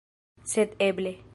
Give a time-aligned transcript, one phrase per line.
[0.53, 1.15] Sed eble...